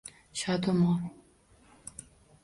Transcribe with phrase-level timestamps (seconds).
[0.39, 1.03] Shodumon.